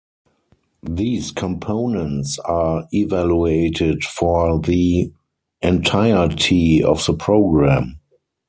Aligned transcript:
These 0.81 1.29
components 1.29 2.39
are 2.39 2.87
evaluated 2.91 4.03
for 4.03 4.59
the 4.59 5.13
entirety 5.61 6.83
of 6.83 7.05
the 7.05 7.13
program. 7.13 7.99